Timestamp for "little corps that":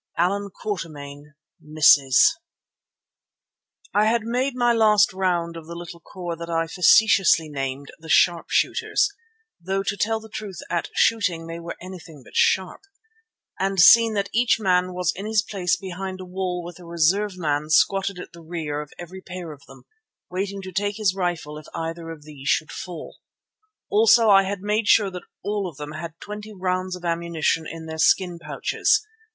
5.75-6.49